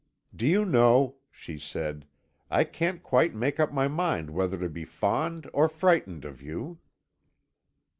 "Do 0.35 0.47
you 0.47 0.65
know," 0.65 1.17
she 1.29 1.59
said, 1.59 2.07
"I 2.49 2.63
can't 2.63 3.03
quite 3.03 3.35
make 3.35 3.59
up 3.59 3.71
my 3.71 3.87
mind 3.87 4.31
whether 4.31 4.57
to 4.57 4.67
be 4.67 4.83
fond 4.83 5.47
or 5.53 5.69
frightened 5.69 6.25
of 6.25 6.41
you." 6.41 6.79